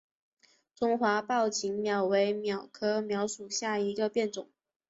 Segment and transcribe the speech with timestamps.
[0.73, 4.49] 中华抱茎蓼为蓼科蓼属下的一个变种。